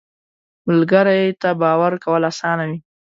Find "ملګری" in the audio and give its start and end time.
0.67-1.23